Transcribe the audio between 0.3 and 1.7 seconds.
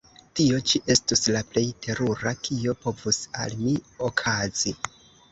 tio ĉi estus la plej